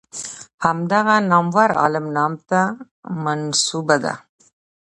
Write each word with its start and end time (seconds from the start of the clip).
د 0.03 0.03
همدغه 0.65 1.15
نامور 1.31 1.69
عالم 1.81 2.05
نامه 2.17 2.39
ته 2.49 2.61
منسوبه 3.23 3.97
ده. 4.03 4.13